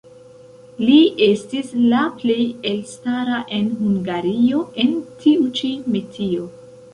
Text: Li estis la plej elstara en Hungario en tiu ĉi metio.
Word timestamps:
Li 0.85 0.93
estis 1.25 1.67
la 1.91 1.99
plej 2.21 2.37
elstara 2.69 3.37
en 3.59 3.69
Hungario 3.83 4.63
en 4.85 4.97
tiu 5.21 5.47
ĉi 5.61 5.71
metio. 5.95 6.49